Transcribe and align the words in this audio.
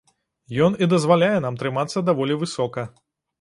Ён 0.67 0.77
і 0.85 0.87
дазваляе 0.93 1.39
нам 1.45 1.59
трымацца 1.63 2.03
даволі 2.09 2.39
высока. 2.47 2.87